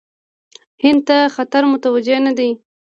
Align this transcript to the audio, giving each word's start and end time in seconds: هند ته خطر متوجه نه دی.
هند 0.83 1.01
ته 1.07 1.17
خطر 1.35 1.63
متوجه 1.73 2.17
نه 2.25 2.31
دی. 2.37 2.49